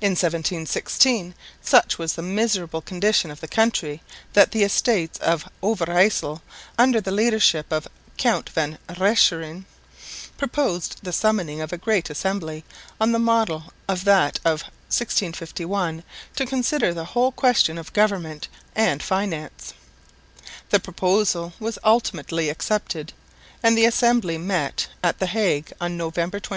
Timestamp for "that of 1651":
14.04-16.04